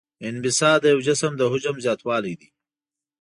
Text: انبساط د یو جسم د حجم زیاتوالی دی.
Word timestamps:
انبساط 0.27 0.79
د 0.81 0.85
یو 0.93 0.99
جسم 1.07 1.31
د 1.37 1.41
حجم 1.51 1.75
زیاتوالی 1.85 2.33
دی. 2.39 2.47